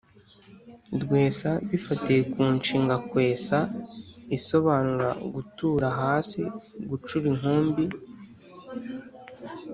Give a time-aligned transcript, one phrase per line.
[1.01, 3.57] rwesa: bifatiye ku inshinga “kwesa”
[4.37, 6.41] isobanura gutura hasi,
[6.89, 7.83] gucura inkumbi,